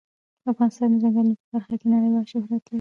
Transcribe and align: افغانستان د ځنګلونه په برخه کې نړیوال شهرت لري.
افغانستان 0.51 0.87
د 0.91 0.95
ځنګلونه 1.03 1.35
په 1.39 1.45
برخه 1.53 1.75
کې 1.79 1.87
نړیوال 1.93 2.25
شهرت 2.31 2.61
لري. 2.63 2.69